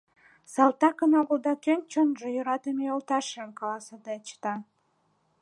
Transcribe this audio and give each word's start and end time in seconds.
Салтакын 0.53 1.11
огыл 1.21 1.37
да 1.45 1.53
кӧн 1.63 1.79
чонжо 1.91 2.27
йӧратыме 2.35 2.83
йолташыжым 2.87 3.49
каласыде 3.59 4.15
чыта! 4.27 4.53